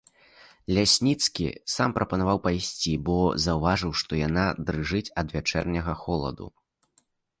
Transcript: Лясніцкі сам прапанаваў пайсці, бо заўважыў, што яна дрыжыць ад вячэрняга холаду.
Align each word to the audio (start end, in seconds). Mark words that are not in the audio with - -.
Лясніцкі 0.75 1.45
сам 1.73 1.89
прапанаваў 1.97 2.37
пайсці, 2.47 2.93
бо 3.09 3.17
заўважыў, 3.45 3.91
што 4.03 4.11
яна 4.27 4.43
дрыжыць 4.71 5.07
ад 5.23 5.27
вячэрняга 5.37 5.93
холаду. 6.05 6.45